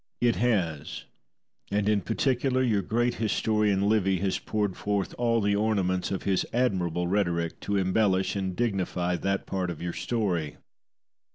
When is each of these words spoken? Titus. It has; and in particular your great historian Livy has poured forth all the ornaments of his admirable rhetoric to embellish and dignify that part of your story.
Titus. 0.19 0.35
It 0.35 0.39
has; 0.41 1.03
and 1.69 1.87
in 1.87 2.01
particular 2.01 2.63
your 2.63 2.81
great 2.81 3.13
historian 3.21 3.87
Livy 3.87 4.17
has 4.17 4.39
poured 4.39 4.75
forth 4.75 5.13
all 5.15 5.39
the 5.41 5.55
ornaments 5.55 6.09
of 6.09 6.23
his 6.23 6.43
admirable 6.51 7.05
rhetoric 7.07 7.59
to 7.59 7.77
embellish 7.77 8.35
and 8.35 8.55
dignify 8.55 9.15
that 9.17 9.45
part 9.45 9.69
of 9.69 9.79
your 9.79 9.93
story. 9.93 10.57